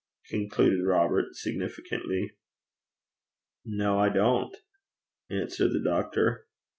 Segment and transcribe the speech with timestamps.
[0.31, 2.35] concluded Robert significantly.
[3.63, 4.57] 'No, I don't,'
[5.29, 6.47] answered the doctor.